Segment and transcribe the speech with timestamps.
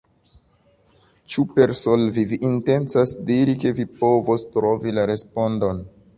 [1.33, 5.87] Ĉu per 'solvi' vi intencas diri ke vi povos trovi la respondon?